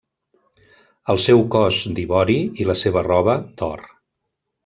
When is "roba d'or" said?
3.09-3.85